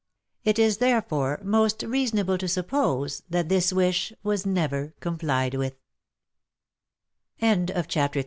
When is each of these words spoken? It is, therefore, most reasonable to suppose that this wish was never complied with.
It 0.43 0.57
is, 0.57 0.77
therefore, 0.77 1.39
most 1.43 1.83
reasonable 1.83 2.39
to 2.39 2.47
suppose 2.47 3.21
that 3.29 3.49
this 3.49 3.71
wish 3.71 4.11
was 4.23 4.47
never 4.47 4.95
complied 4.99 5.53
with. 5.53 5.75